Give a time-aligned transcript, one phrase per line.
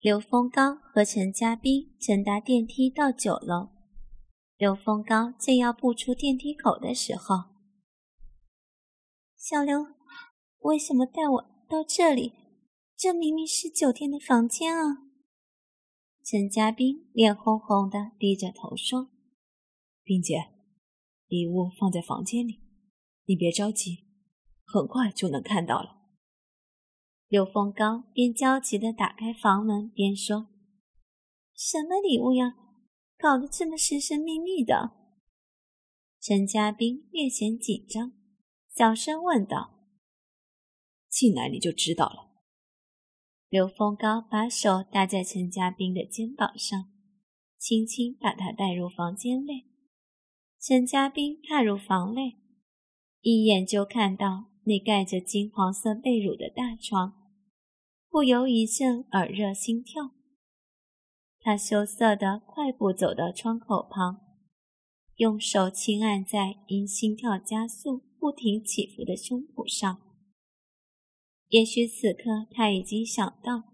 [0.00, 3.70] 刘峰高和陈家斌乘搭电梯到九楼。
[4.56, 7.34] 刘峰高正要步出电梯口的时候，
[9.36, 9.88] 小刘，
[10.60, 12.32] 为什么带我到这里？
[12.96, 14.98] 这明明是酒店的房间啊！
[16.24, 19.10] 陈家斌脸红红的，低着头说
[20.04, 20.52] ：“冰姐，
[21.26, 22.60] 礼物放在房间里，
[23.24, 24.04] 你别着急，
[24.64, 25.97] 很快就能看到了。”
[27.28, 30.48] 刘峰高边焦急地打开房门边说
[31.54, 32.56] ：“什么礼物呀？
[33.18, 34.92] 搞得这么神神秘秘的。”
[36.20, 38.12] 陈家斌略显紧张，
[38.74, 39.74] 小声问道
[41.10, 42.30] ：“进来你就知道了。”
[43.50, 46.90] 刘峰高把手搭在陈家斌的肩膀上，
[47.58, 49.66] 轻轻把他带入房间内。
[50.58, 52.38] 陈家斌踏入房内，
[53.20, 57.16] 一眼就看到那盖着金黄色被褥的大床。
[58.10, 60.12] 不由一阵耳热心跳，
[61.40, 64.20] 他羞涩的快步走到窗口旁，
[65.16, 70.00] 用手轻按在因心跳加速不停起伏的胸脯上。
[71.48, 73.64] 也许此刻他已经想到，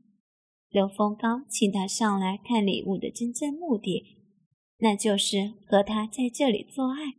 [0.68, 4.18] 刘峰高请他上来看礼物的真正目的，
[4.78, 7.14] 那就是和他在这里做爱。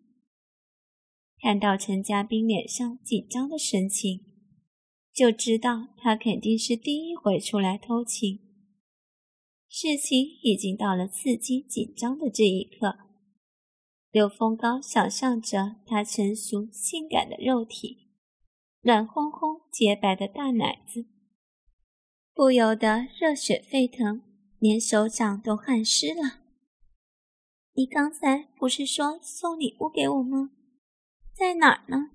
[1.39, 4.34] 看到陈家斌脸上紧张的神情。
[5.15, 8.39] 就知道他肯定是第一回出来偷情。
[9.69, 12.97] 事情已经到了刺激紧张的这一刻，
[14.11, 18.09] 刘峰高想象着他成熟性感的肉体，
[18.81, 21.05] 暖烘烘洁白的大奶子，
[22.33, 24.21] 不由得热血沸腾，
[24.59, 26.41] 连手掌都汗湿了。
[27.75, 30.51] 你刚才不是说送礼物给我吗？
[31.33, 32.11] 在哪儿呢？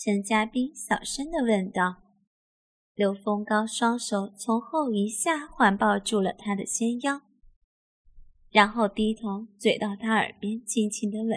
[0.00, 2.04] 陈家斌小声的问道
[2.94, 7.22] ：“刘峰高双手从后一下环抱住了他的纤腰，
[8.48, 11.36] 然后低头嘴到他耳边轻轻的吻，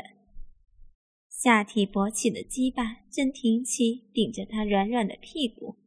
[1.28, 5.78] 下体勃起的鸡巴正挺起顶着他软软的屁股。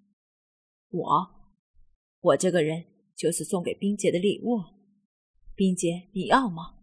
[0.91, 1.31] 我，
[2.23, 4.61] 我这个人就是送给冰姐的礼物，
[5.55, 6.75] 冰姐你要吗？”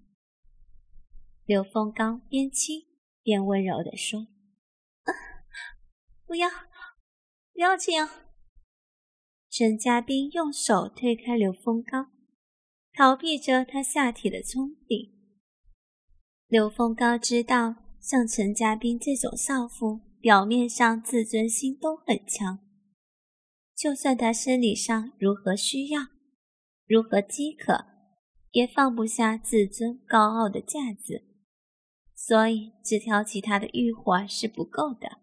[1.43, 2.81] 刘峰刚边亲
[3.21, 4.27] 边温柔地说。
[6.31, 6.47] 不要，
[7.53, 8.07] 不要这样！
[9.49, 12.07] 沈嘉宾用手推开刘峰高，
[12.93, 15.11] 逃避着他下体的冲顶。
[16.47, 22.59] 刘峰高知道，像陈嘉宾这种少妇，表面上自尊心都很强，
[23.75, 25.99] 就算他生理上如何需要，
[26.87, 27.83] 如何饥渴，
[28.51, 31.25] 也放不下自尊高傲的架子，
[32.15, 35.17] 所以只挑起他的欲火是不够的。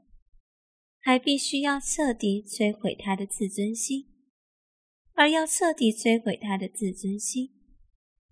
[1.08, 4.04] 还必须要彻底摧毁他的自尊心，
[5.14, 7.48] 而要彻底摧毁他的自尊心，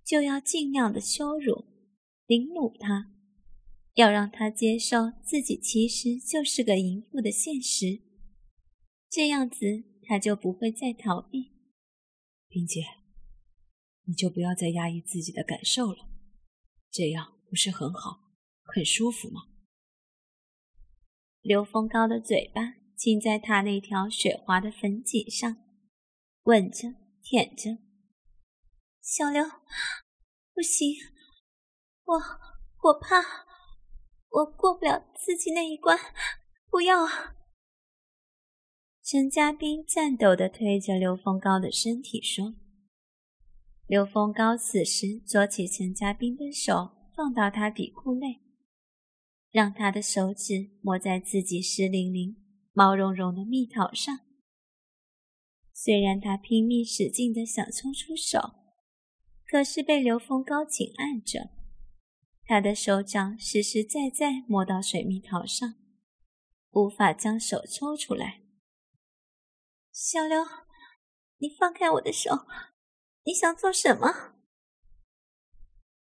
[0.04, 1.64] 就要尽量的羞辱、
[2.26, 3.14] 凌辱他，
[3.94, 8.02] 要让他接受自己其实就是个淫妇的现实，
[9.08, 11.52] 这样子他就不会再逃避。
[12.46, 12.82] 冰姐，
[14.04, 16.10] 你就不要再压抑自己的感受了，
[16.90, 18.34] 这样不是很好、
[18.64, 19.55] 很舒服吗？
[21.46, 25.56] 刘峰高的嘴巴亲在他那条雪滑的粉颈上，
[26.42, 26.92] 吻着、
[27.22, 27.78] 舔着。
[29.00, 29.44] 小刘，
[30.52, 30.96] 不行，
[32.04, 32.14] 我
[32.82, 33.22] 我怕，
[34.28, 35.96] 我过不了自己那一关，
[36.68, 37.06] 不要！
[39.04, 42.54] 陈家斌颤抖地推着刘峰高的身体说。
[43.86, 48.40] 刘峰高此时捉起陈家斌的手，放到他底裤内。
[49.56, 52.36] 让他的手指摸在自己湿淋淋、
[52.74, 54.20] 毛茸茸的蜜桃上。
[55.72, 58.52] 虽然他拼命使劲的想抽出手，
[59.46, 61.48] 可是被刘峰高紧按着，
[62.44, 65.76] 他的手掌实实在在摸到水蜜桃上，
[66.72, 68.42] 无法将手抽出来。
[69.90, 70.44] 小刘，
[71.38, 72.46] 你放开我的手！
[73.24, 74.34] 你想做什么？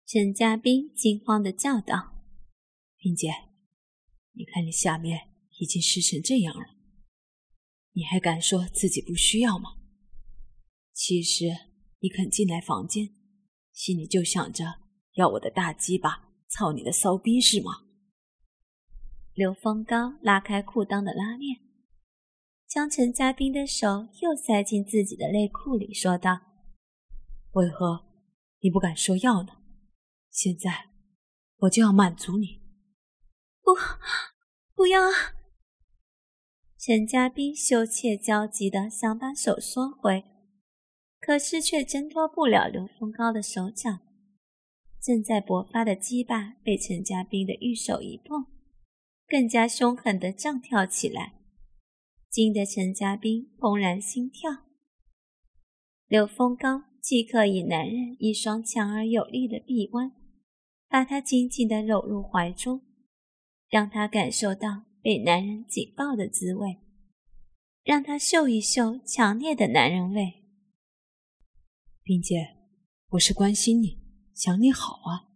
[0.06, 2.13] 陈家斌惊慌的叫道。
[3.04, 3.34] 冰姐，
[4.32, 6.78] 你看你下面已经湿成这样了，
[7.92, 9.72] 你还敢说自己不需要吗？
[10.94, 11.48] 其实
[12.00, 13.14] 你肯进来房间，
[13.74, 14.80] 心里就想着
[15.16, 17.84] 要我的大鸡巴操你的骚逼是吗？
[19.34, 21.60] 刘峰高拉开裤裆的拉链，
[22.66, 26.40] 将陈家斌的手又塞进自己的内裤里，说道
[27.52, 28.06] ：“为何
[28.62, 29.58] 你不敢说要呢？
[30.32, 30.92] 现在
[31.58, 32.63] 我就要满足你。”
[33.64, 33.74] 不，
[34.76, 35.00] 不要！
[36.78, 40.26] 陈家斌羞怯焦急的想把手缩回，
[41.20, 44.02] 可是却挣脱不了刘峰高的手掌。
[45.02, 48.46] 正在勃发的鸡巴被陈家斌的玉手一碰。
[49.26, 51.34] 更加凶狠地胀跳起来，
[52.30, 54.66] 惊得陈家斌怦然心跳。
[56.08, 60.12] 刘峰高即刻以男人一双强而有力的臂弯，
[60.88, 62.82] 把他紧紧地搂入怀中，
[63.74, 66.78] 让他感受到被男人紧抱的滋味，
[67.82, 70.44] 让他嗅一嗅强烈的男人味。
[72.04, 72.56] 冰姐，
[73.08, 74.00] 我是关心你，
[74.36, 75.34] 想你好啊，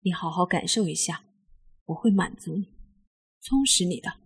[0.00, 1.24] 你好好感受一下，
[1.86, 2.76] 我会满足你。
[3.40, 4.20] 充实你的，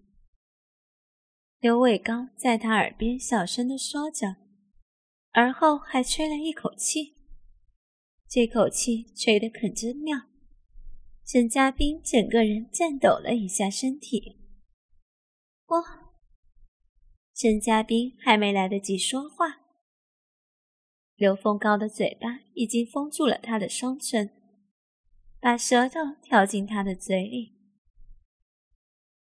[1.60, 4.34] 刘伟刚在他耳边小声的说着，
[5.30, 7.14] 而后还吹了一口气。
[8.28, 10.22] 这口气吹得可真妙，
[11.32, 14.36] 沈嘉宾整个人颤抖了一下身体。
[15.66, 15.82] 我，
[17.34, 19.62] 沈嘉宾还没来得及说话，
[21.16, 24.28] 刘峰高的嘴巴已经封住了他的双唇，
[25.40, 27.54] 把舌头挑进他的嘴里。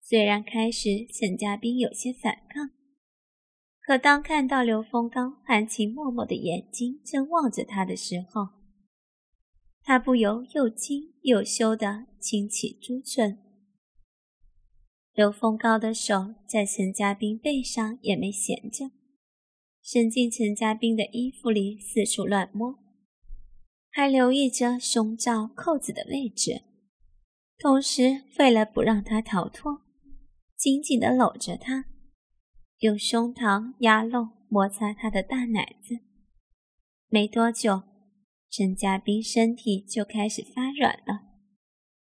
[0.00, 2.70] 虽然开始陈家斌有些反抗，
[3.82, 8.48] 可当看到刘峰刚含情脉脉的眼睛正望着他的时候，
[9.90, 13.40] 他不由又惊又羞地轻起朱唇。
[15.12, 18.92] 刘峰高的手在陈家斌背上也没闲着，
[19.82, 22.78] 伸进陈家斌的衣服里四处乱摸，
[23.90, 26.62] 还留意着胸罩扣子的位置，
[27.58, 29.82] 同时为了不让他逃脱。
[30.56, 31.86] 紧紧地搂着他，
[32.78, 35.98] 用胸膛压漏摩擦他的大奶子。
[37.08, 37.82] 没多久，
[38.50, 41.28] 陈家斌身体就开始发软了，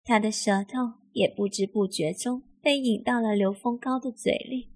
[0.04, 4.70] 他的舌头也不知不觉中被引到了刘峰高的嘴里。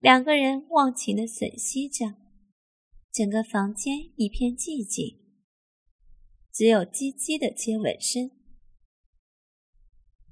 [0.00, 2.16] 两个人忘情地吮吸着，
[3.10, 5.18] 整个房间一片寂静，
[6.52, 8.30] 只有唧唧的接吻声。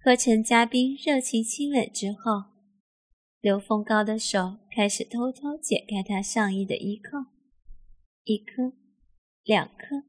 [0.02, 2.50] 和陈家斌热情亲吻之后，
[3.40, 7.30] 刘峰高的手开始偷偷解开他上衣的衣扣，
[8.24, 8.72] 一颗，
[9.44, 10.04] 两颗。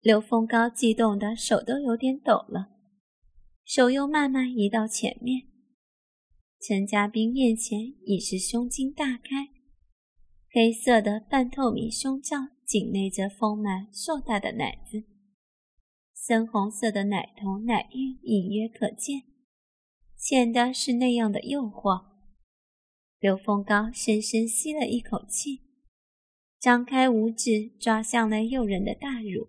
[0.00, 2.70] 刘峰高激动的手都有点抖了，
[3.64, 5.48] 手又慢慢移到前面。
[6.60, 9.48] 陈家斌面前已是胸襟大开，
[10.50, 15.04] 黑色的半透明胸罩紧勒着丰满硕大的奶子。
[16.14, 19.22] 深红色的奶头奶晕隐约可见，
[20.16, 22.04] 显得是那样的诱惑。
[23.18, 25.62] 刘峰高深深吸了一口气，
[26.62, 29.48] 张开五指抓向了诱人的大乳，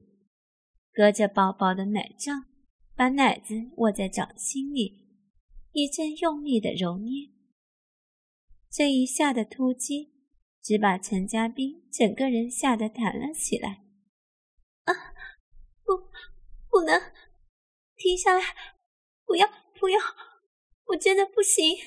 [0.92, 2.33] 隔着薄薄的奶罩，
[2.95, 5.06] 把奶子握在掌心里，
[5.74, 7.30] 一阵用力的揉捏。
[8.68, 10.12] 这一下的突击，
[10.63, 13.83] 只把陈家斌整个人吓得弹了起来。
[14.86, 15.13] 啊，
[15.83, 16.09] 不！
[16.68, 17.00] 不能
[17.95, 18.44] 停下来！
[19.23, 19.47] 不要，
[19.80, 19.99] 不要！
[20.88, 21.78] 我真的不行！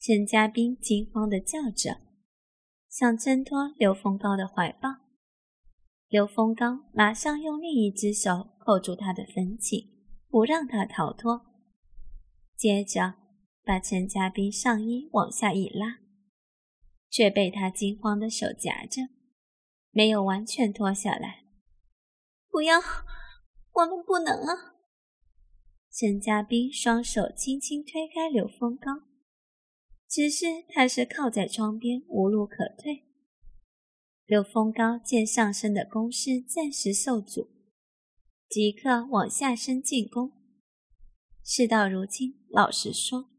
[0.00, 2.09] 陈家斌惊慌的叫着，
[3.00, 4.96] 想挣脱刘峰高的怀抱。
[6.08, 9.88] 刘峰高马上用另一只手扣住他的粉颈，
[10.28, 11.46] 不让他逃脱。
[12.54, 13.14] 接着
[13.64, 16.00] 把陈家斌上衣往下一拉，
[17.08, 19.08] 却被他惊慌的手夹着，
[19.92, 21.46] 没有完全脱下来。
[22.50, 22.78] 不要，
[23.72, 24.74] 我们不能啊！
[25.90, 29.04] 陈家斌双手轻轻推开刘峰高，
[30.10, 33.04] 只是他是靠在窗边，无路可退。
[34.26, 37.48] 刘峰高见上身的攻势暂时受阻，
[38.48, 40.32] 即刻往下身进攻。
[41.44, 43.30] 事到如今，老实说，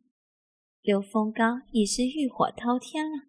[0.81, 3.25] 刘峰高已是欲火滔天了。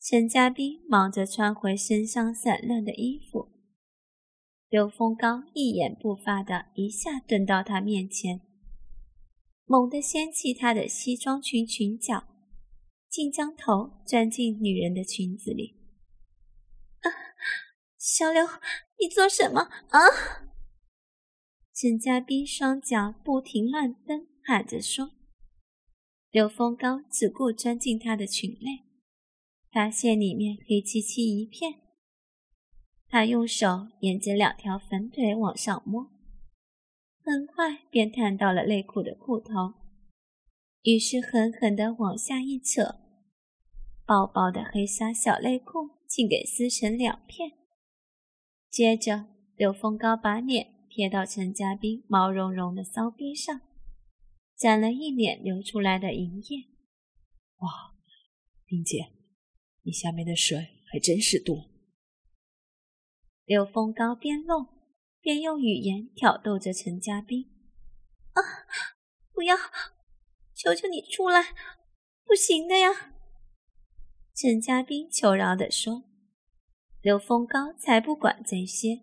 [0.00, 3.48] 陈家斌忙着穿回身上散乱的衣服。
[4.68, 8.40] 刘峰高一言不发的一下蹲到他面前，
[9.70, 12.24] 猛地掀起她的西装裙裙角，
[13.08, 15.76] 竟将头钻进女人的裙子里。
[17.02, 17.06] 啊，
[17.96, 18.44] 小刘，
[18.98, 19.60] 你做什么
[19.90, 20.00] 啊？
[21.72, 25.12] 沈家斌双脚不停乱蹬，喊着说。
[26.32, 28.84] 刘峰高只顾钻进她的裙内，
[29.70, 31.74] 发现里面黑漆漆一片。
[33.08, 36.10] 他用手沿着两条粉腿往上摸，
[37.24, 39.74] 很快便探到了内裤的裤头，
[40.82, 42.96] 于是狠狠地往下一扯，
[44.06, 47.52] 薄薄的黑纱小内裤竟给撕成两片。
[48.70, 53.60] 接着，刘峰高把脸贴到陈家斌毛茸茸的骚逼上，
[54.56, 56.64] 沾了一脸流出来的银液。
[57.58, 57.68] 哇，
[58.64, 59.12] 冰姐，
[59.82, 61.68] 你下面的水还真是多。
[63.44, 64.66] 刘峰高边弄
[65.20, 67.50] 便用语言挑逗着陈家斌
[68.32, 68.40] ：“啊，
[69.32, 69.56] 不要！
[70.54, 71.54] 求求你出来！
[72.24, 73.14] 不行的呀！”
[74.34, 76.04] 陈家斌求饶地说。
[77.02, 79.00] 刘峰高才不管这些，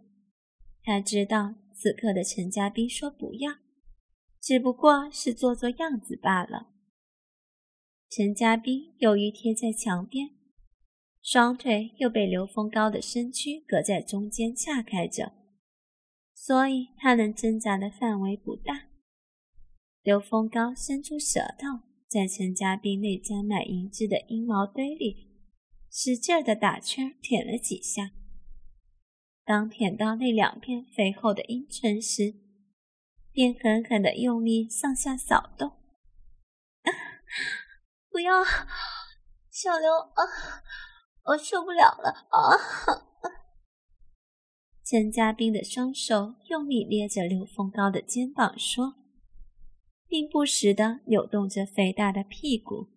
[0.84, 3.54] 他知道此刻的陈家斌说不要，
[4.40, 6.68] 只不过是做做样子罢了。
[8.10, 10.38] 陈家斌由于贴在墙边。
[11.24, 15.34] 双腿又被刘峰高的身躯隔在中间岔开着，
[16.40, 18.84] 所以他能挣扎的范围不大。
[20.04, 25.28] 刘峰高伸出舌头，在陈家斌那沾满银汁的阴毛堆里
[25.90, 28.12] 使劲的打圈舔了几下。
[29.44, 32.36] 当舔到那两片肥厚的阴唇时，
[33.32, 35.72] 便狠狠的用力向下扫动。
[38.12, 38.44] 不要，
[39.50, 40.22] 小刘啊！
[41.26, 43.17] 我受不了了啊！
[44.90, 48.94] 陈家斌的双手用力捏着刘峰高的肩膀，说，
[50.08, 52.88] 并不时地扭动着肥大的屁股。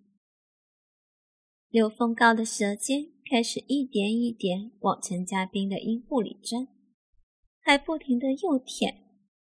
[1.68, 6.68] 刘峰高的舌尖开始一点一点往陈家斌的阴部里钻，
[7.60, 8.94] 还不停地又舔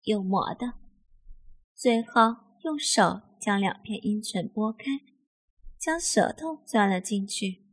[0.04, 0.76] 又磨的，
[1.74, 4.86] 最后用手将两片阴唇拨开，
[5.78, 7.66] 将舌头钻了进去。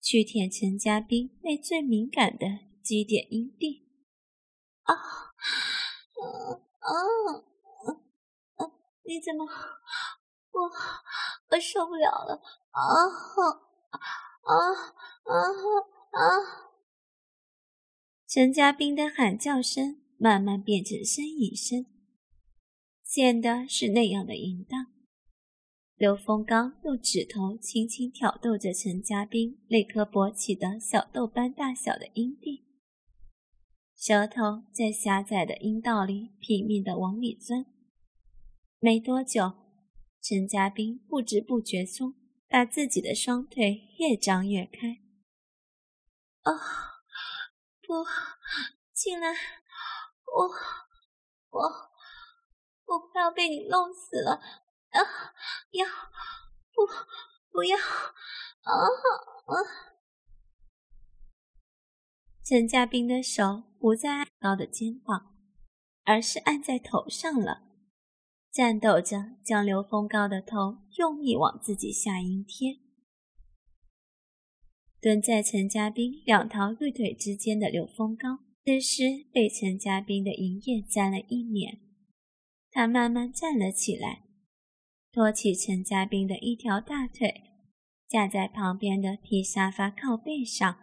[0.00, 3.87] 去舔陈家斌那最敏感的基点阴蒂，
[4.88, 4.96] 啊，
[6.16, 7.44] 嗯嗯
[8.56, 8.72] 嗯，
[9.04, 9.44] 你怎么，
[10.50, 10.60] 我
[11.50, 12.40] 我受不了了，
[12.70, 12.80] 啊
[14.42, 14.54] 啊
[15.24, 15.32] 啊
[16.12, 16.68] 啊！
[18.26, 21.86] 陈家斌的喊叫声慢慢变成呻吟声，
[23.02, 24.86] 显得是那样的淫荡。
[25.96, 32.67] 刘峰刚用指头轻轻挑逗着陈家斌那颗勃起的小豆般大小的阴蒂，
[33.98, 37.66] 舌头在狭窄的阴道里拼命地往里钻。
[38.78, 39.54] 没多久，
[40.22, 42.14] 陈家斌不知不觉中
[42.48, 45.00] 把自己的双腿越张越开。
[46.42, 46.54] 啊，
[47.82, 48.06] 不，
[48.94, 49.32] 进来！
[49.32, 50.48] 我，
[51.50, 51.60] 我，
[52.84, 54.34] 我快要被你弄死了！
[54.90, 55.00] 啊！
[55.72, 55.84] 要
[56.72, 56.86] 不
[57.50, 59.54] 不要啊啊！
[62.48, 65.34] 陈家斌的手不再按高的肩膀，
[66.04, 67.64] 而是按在头上了，
[68.50, 72.78] 颤抖着将刘峰高的头用力往自己下阴贴。
[74.98, 81.78] 蹲在陈家斌两条玉腿之间的刘峰高，此时被陈家斌的银液沾了一脸，
[82.70, 84.22] 他慢慢站了起来。
[85.12, 87.42] 托起陈家斌的一条大腿，
[88.08, 90.78] 架在旁边的皮沙发靠背上，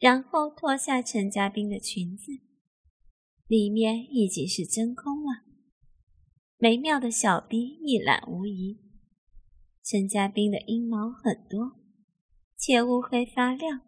[0.00, 2.32] 然后脱下陈家斌的裙子，
[3.46, 5.44] 里面已经是真空了。
[6.56, 8.80] 美妙的小臂一览无遗，
[9.84, 11.72] 陈家斌的阴毛很多，
[12.56, 13.82] 且乌黑发亮，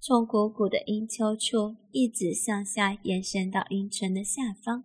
[0.00, 4.84] 从鼓鼓的阴丘处一直向下延伸到阴唇的下方。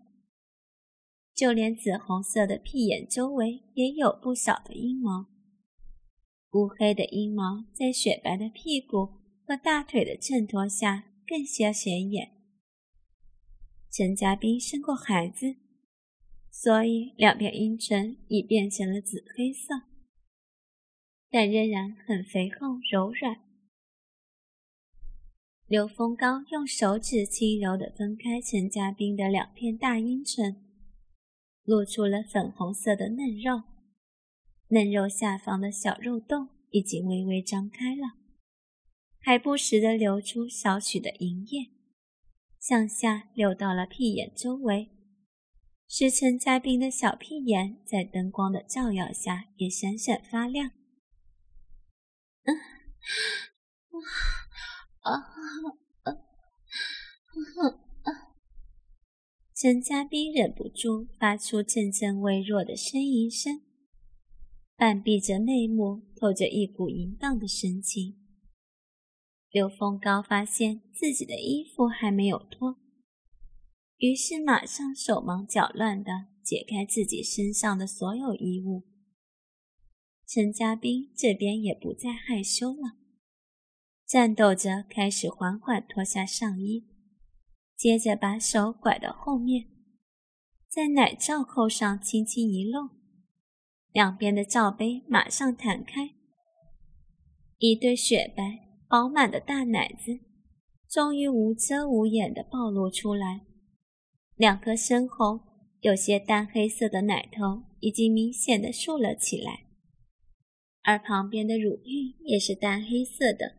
[1.33, 5.27] 就连紫红色的屁眼周围也有不少的阴毛，
[6.51, 9.16] 乌黑的阴毛在雪白的屁股
[9.47, 12.33] 和大腿的衬托下更加显眼。
[13.89, 15.55] 陈家斌生过孩子，
[16.51, 19.83] 所以两片阴唇已变成了紫黑色，
[21.29, 23.39] 但仍然很肥厚柔软。
[25.65, 30.61] 刘峰高用手指轻柔地分开陈家斌的两片大阴唇。
[31.63, 33.63] 露出了粉红色的嫩肉，
[34.69, 38.13] 嫩肉下方的小肉洞已经微微张开了，
[39.27, 41.69] 还不时地流出少许的银液，
[42.61, 44.89] 向下流到了屁眼周围，
[45.85, 50.71] 使陈家斌的小屁眼在灯光的照耀下也闪闪发亮。
[59.53, 63.59] 陈家斌忍不住发出阵阵微弱的呻吟声，
[64.77, 68.16] 半闭着内目，透着一股淫荡的神情。
[69.57, 72.77] 刘峰高发现自己的衣服还没有脱，
[73.97, 78.83] 于是马上手忙脚乱地解开自己身上的所有衣物。
[80.27, 82.97] 陈家斌这边也不再害羞了，
[84.05, 86.85] 战斗着开始缓缓脱下上衣，
[87.75, 89.65] 接着把手拐到后面，
[90.69, 92.91] 在奶罩扣上轻轻一弄，
[93.91, 96.13] 两边的罩杯马上弹开，
[97.57, 100.19] 一对雪白饱满的大奶子
[100.87, 103.45] 终于无遮无掩地暴露出来，
[104.35, 105.41] 两颗深红、
[105.81, 109.65] 有些淡黑色的奶头已经明显地竖了起来。
[110.83, 113.57] 而旁边的乳晕也是淡黑色的。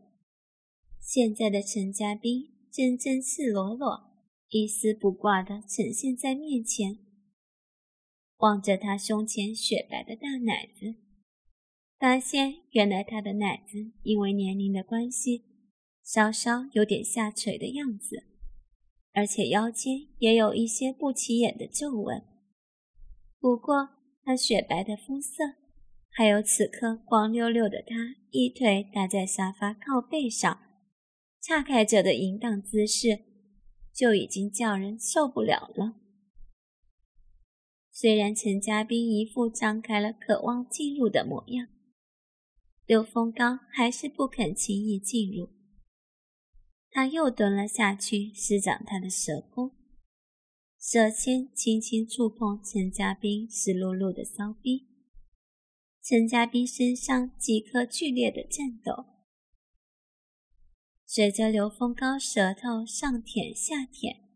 [0.99, 4.11] 现在的陈家斌真正赤裸裸、
[4.49, 6.99] 一丝不挂的呈现在面前，
[8.39, 10.95] 望着他胸前雪白的大奶子，
[11.99, 15.45] 发现原来他的奶子因为年龄的关系，
[16.05, 18.25] 稍稍有点下垂的样子，
[19.13, 22.23] 而且腰间也有一些不起眼的皱纹。
[23.41, 23.89] 不过，
[24.23, 25.55] 他雪白的肤色。
[26.11, 30.59] 还有此刻光溜溜的他，一腿搭在沙发靠背上，
[31.41, 33.21] 岔开着的淫荡姿势，
[33.95, 35.95] 就已经叫人受不了了。
[37.93, 41.69] 虽然陈家斌一副张开了渴望进入的模样，
[42.89, 45.51] 刘峰高还是不肯轻易进入。
[46.91, 49.77] 他又蹲了下去，施展他的舌功，
[50.81, 54.89] 舌尖轻轻触碰陈家斌湿漉漉的骚逼。
[56.03, 59.05] 陈家斌身上几颗剧烈的颤抖，
[61.05, 64.31] 随着刘峰高舌头上舔下舔，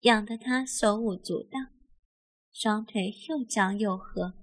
[0.00, 1.58] 痒得他手舞足蹈，
[2.54, 4.41] 双腿又张又合，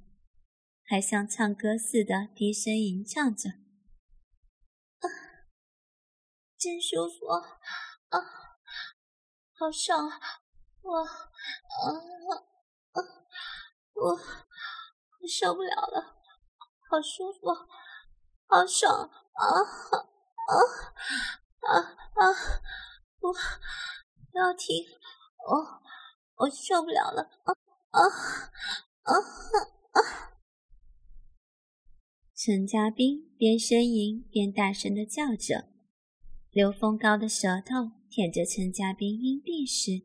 [0.89, 3.51] 还像唱歌似的低声吟唱着
[5.01, 5.05] ：“啊，
[6.57, 8.17] 真舒服啊，
[9.53, 10.09] 好爽，
[10.81, 11.05] 我，啊
[12.93, 12.97] 啊，
[13.93, 16.15] 我，我受不了了。”
[16.89, 17.53] 好舒服，
[18.47, 20.57] 好爽啊啊
[21.67, 21.77] 啊
[22.15, 22.33] 啊！
[23.19, 24.83] 不，不要停，
[25.47, 25.83] 我
[26.37, 27.53] 我受不了了啊
[27.91, 28.01] 啊
[29.03, 29.13] 啊
[29.91, 30.38] 啊！
[32.41, 35.67] 陈家斌边呻吟边大声的叫着，
[36.51, 40.03] 刘峰高的舌头舔着陈家斌阴蒂时，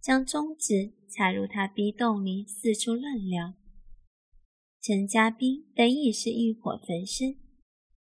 [0.00, 3.54] 将中指插入他逼洞里四处乱撩。
[4.82, 7.36] 陈家斌本已是欲火焚身，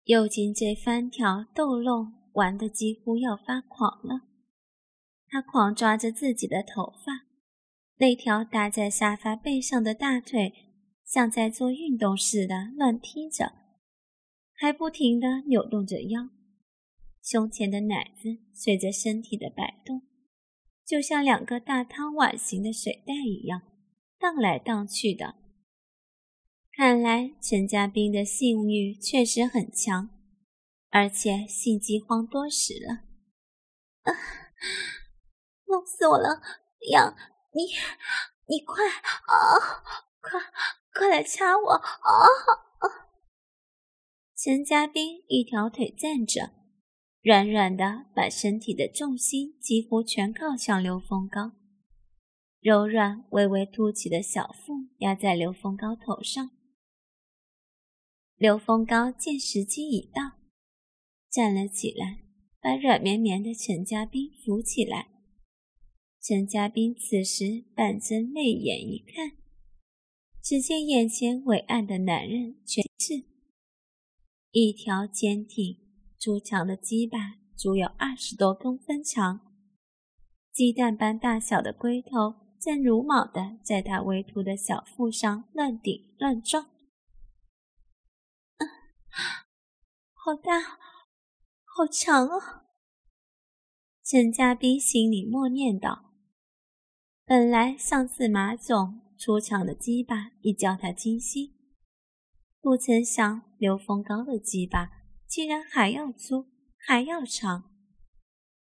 [0.05, 4.29] 又经这翻条逗弄，玩得几乎要发狂了。
[5.27, 7.27] 他狂抓着自己的头发，
[7.97, 10.53] 那条搭在沙发背上的大腿
[11.11, 13.51] 像在做运动似的乱踢着，
[14.53, 16.29] 还不停地扭动着腰。
[17.21, 20.03] 胸前的奶子随着身体的摆动，
[20.85, 23.61] 就像两个大汤碗形的水袋一样，
[24.17, 25.35] 荡来荡去的。
[26.71, 30.09] 看来陈家斌的性欲确实很强，
[30.91, 33.03] 而且性饥荒多时了。
[34.03, 34.15] 啊，
[35.67, 36.41] 弄死我了！
[36.89, 37.13] 杨，
[37.51, 37.63] 你，
[38.47, 39.35] 你快啊，
[40.21, 40.39] 快，
[40.93, 41.81] 快来掐我啊！
[44.35, 46.51] 陈家斌一条腿站着，
[47.21, 51.51] 软软的，把身体的重心几乎全靠向刘峰高，
[52.59, 56.49] 柔软、微微凸起的小腹压在刘峰高头上。
[58.35, 60.39] 刘峰高见时机已到，
[61.29, 62.23] 站了起来，
[62.59, 65.09] 把软绵绵的陈家斌扶起来。
[66.19, 69.37] 陈家斌此时半睁泪眼一看，
[70.41, 73.25] 只见眼前伟岸的男人全是
[74.49, 75.77] 一条坚挺
[76.17, 79.53] 粗长的鸡巴，足有二十多公分长，
[80.51, 86.69] 鸡蛋般大小的龟头正如毛的在他微凸的小腹上乱顶乱撞。
[90.13, 90.59] 好大，
[91.63, 92.65] 好长啊！
[94.03, 96.11] 陈家斌心里默念道
[97.25, 101.53] ：“本来上次马总出场的鸡巴已叫他惊心，
[102.59, 104.89] 不曾想刘峰高的鸡巴
[105.27, 107.71] 竟然还要粗，还要长，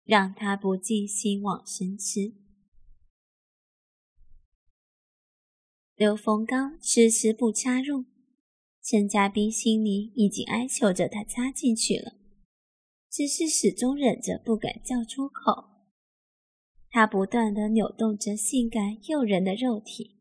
[0.03, 2.33] 让他不禁心往神驰。
[5.95, 8.03] 刘峰高迟迟不插入。
[8.83, 12.17] 陈家斌心里已经哀求着他插进去了，
[13.09, 15.69] 只是始终忍着不敢叫出口。
[16.89, 20.17] 他不断的扭动着性感诱人的肉体，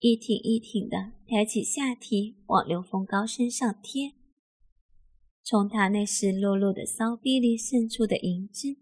[0.00, 4.12] 一挺一挺的抬起下体往刘峰高身上贴，
[5.42, 8.76] 从他那湿漉漉的骚逼里渗出的银汁，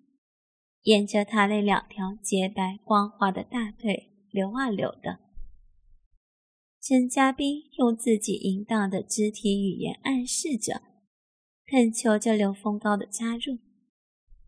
[0.83, 5.21] 沿着他那两条洁白光滑的大腿流啊流的。
[6.83, 10.83] 陈嘉宾用自己淫荡的肢体语言暗示着，
[11.67, 13.59] 恳求着刘峰高的加入，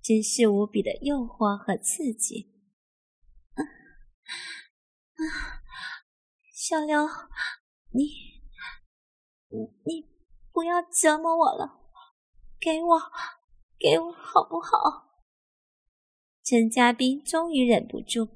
[0.03, 2.53] 真是无比的诱惑和刺激。
[3.55, 3.65] 啊
[5.17, 5.25] 啊，
[6.69, 7.07] 小刘，
[7.93, 8.05] 你
[9.87, 10.05] 你
[10.53, 11.81] 不要折磨我了，
[12.61, 13.01] 给我
[13.79, 15.25] 给我好不好？
[16.45, 18.29] 陈嘉宾终于忍不住，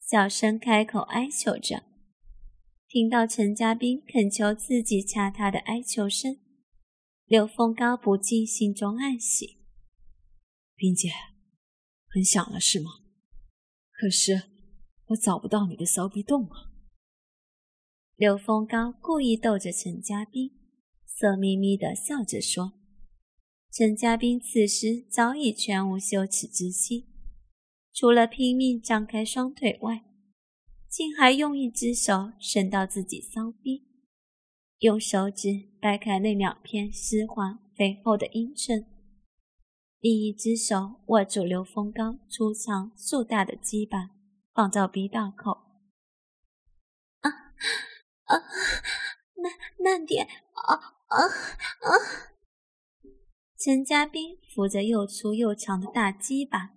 [0.00, 1.82] 小声开口哀求着。
[2.88, 6.38] 听到陈家斌恳求自己掐他的哀求声，
[7.26, 9.58] 刘峰高不禁心中暗喜。
[10.74, 11.10] 冰姐，
[12.08, 12.90] 很想了是吗？
[13.92, 14.44] 可是
[15.08, 16.72] 我找不到你的骚逼洞啊！
[18.16, 20.50] 刘峰高故意逗着陈家斌，
[21.04, 22.72] 色眯眯的笑着说。
[23.70, 27.04] 陈家斌此时早已全无羞耻之心，
[27.92, 30.02] 除了拼命张开双腿外。
[30.88, 33.84] 竟还用一只手伸到自己骚逼，
[34.78, 38.86] 用手指掰开那两片湿滑肥厚的阴唇，
[40.00, 44.12] 另一只手握住刘峰刚粗长硕大的鸡巴，
[44.54, 45.65] 放到逼道口。
[48.26, 48.38] 啊，
[49.34, 50.26] 慢慢点！
[50.52, 50.74] 啊
[51.08, 51.88] 啊啊！
[53.58, 56.72] 陈家斌扶着又粗又长的大鸡巴。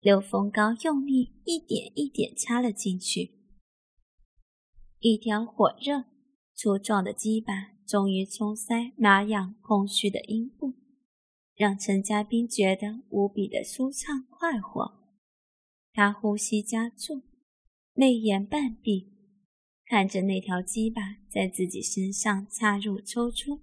[0.00, 3.32] 刘峰高用力一点一点插了进去，
[5.00, 6.04] 一条火热、
[6.54, 10.74] 粗壮的鸡巴终于冲塞麻痒空虚的阴部，
[11.56, 14.94] 让陈家斌觉得无比的舒畅快活。
[15.92, 17.22] 他呼吸加重，
[17.92, 19.17] 泪眼半闭，
[19.88, 23.62] 看着那条鸡巴在自己身上插入抽出，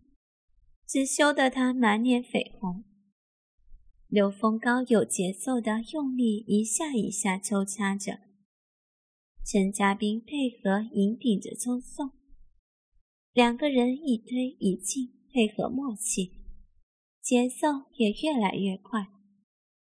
[0.87, 2.83] 只羞得他满脸绯红。
[4.07, 8.21] 刘峰高有节奏的用力一下一下抽插着，
[9.45, 12.09] 陈家斌配合引顶着抽送，
[13.31, 16.31] 两个人一推一进，配合默契，
[17.21, 19.09] 节奏也越来越快，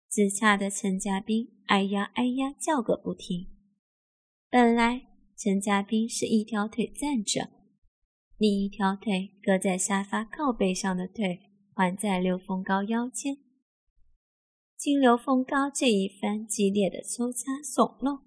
[0.10, 3.48] 只差的陈家斌哎呀哎呀叫个不停。
[4.50, 5.08] 本来
[5.44, 7.50] 陈家斌是一条腿站着，
[8.38, 11.40] 另一条腿搁在沙发靠背上的腿
[11.74, 13.40] 环在刘峰高腰间。
[14.78, 18.20] 经刘峰高这一番激烈的抽插耸弄，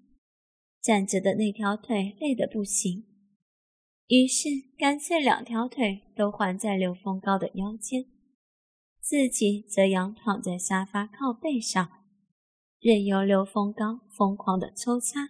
[0.81, 3.05] 站着的那条腿累得不行，
[4.07, 8.07] 于是干脆两条腿都环在刘峰高的腰间，
[8.99, 11.89] 自己则仰躺在沙发靠背上，
[12.81, 15.29] 任由刘峰高疯狂的抽插。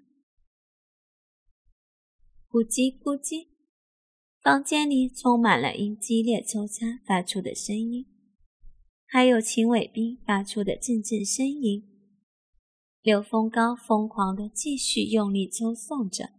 [2.55, 3.49] 咕叽咕叽，
[4.41, 8.05] 房间里充满了因激烈抽插发出的声音。
[9.05, 11.83] 还有秦伟斌发出的阵阵呻吟，
[13.01, 16.29] 刘峰高疯狂的继续用力抽送着，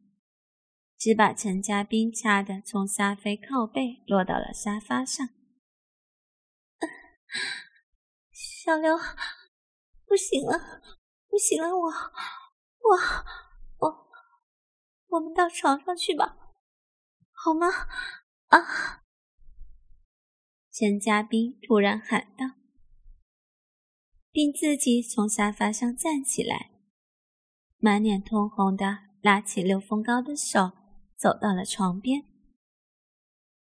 [0.98, 5.28] 只把陈家斌掐得从沙飞靠背落到了沙发上。
[8.32, 8.96] 小刘，
[10.06, 10.80] 不行了，
[11.28, 12.96] 不行了，我，我，
[15.08, 16.36] 我们到床上去吧，
[17.32, 17.66] 好吗？
[18.48, 19.02] 啊！
[20.72, 22.56] 陈家斌突然喊道。
[24.30, 26.70] 并自己从沙发上站起来，
[27.78, 30.72] 满脸通红的拉起刘峰高的手，
[31.16, 32.22] 走到了床边。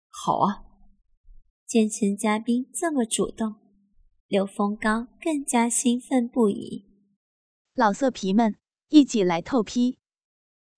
[0.08, 0.62] 好啊！
[1.66, 3.56] 见陈嘉宾这么主动，
[4.28, 6.86] 刘峰高更加兴奋不已。
[7.74, 8.56] 老色皮们，
[8.90, 9.98] 一起来透批！